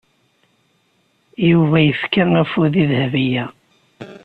[1.49, 3.45] Yuba yefka afud i Dahbiya.